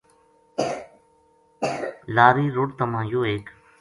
[2.15, 3.49] لاری رُڑتاں ما یوہ کِ